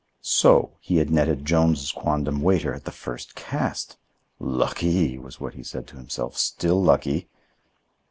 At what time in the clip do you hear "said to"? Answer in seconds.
5.61-5.97